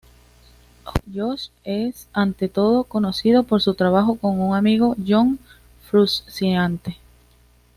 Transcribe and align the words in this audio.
Josh 1.13 1.49
es 1.63 2.07
ante 2.11 2.49
todo 2.49 2.85
conocido 2.85 3.43
por 3.43 3.61
su 3.61 3.75
trabajo 3.75 4.15
con 4.17 4.35
su 4.37 4.51
amigo 4.55 4.95
John 5.07 5.37
Frusciante. 5.91 6.97